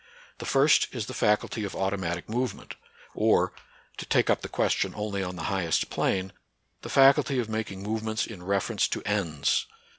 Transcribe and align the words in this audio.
The 0.39 0.47
first 0.47 0.87
is 0.95 1.05
the 1.05 1.13
faculty 1.13 1.63
of 1.63 1.75
automatic 1.75 2.27
move 2.27 2.55
ment, 2.55 2.73
or— 3.13 3.53
to 3.99 4.05
take 4.07 4.31
up 4.31 4.41
the 4.41 4.49
question 4.49 4.93
only 4.95 5.21
on 5.21 5.35
the 5.35 5.43
highest 5.53 5.91
plane— 5.91 6.33
the 6.81 6.89
faculty 6.89 7.37
of 7.37 7.49
making 7.49 7.83
movements 7.83 8.25
in 8.25 8.41
reference 8.41 8.87
to 8.87 9.03
ends. 9.03 9.67